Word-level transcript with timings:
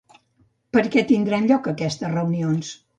Per 0.77 0.85
què 0.97 1.05
tindran 1.13 1.47
lloc 1.55 1.71
aquestes 1.77 2.15
reunions? 2.19 2.77